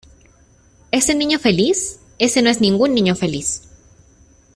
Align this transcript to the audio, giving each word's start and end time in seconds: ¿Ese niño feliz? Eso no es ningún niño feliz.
¿Ese 0.91 1.13
niño 1.13 1.37
feliz? 1.37 1.99
Eso 2.17 2.41
no 2.41 2.49
es 2.49 2.59
ningún 2.59 2.95
niño 2.95 3.13
feliz. 3.13 3.69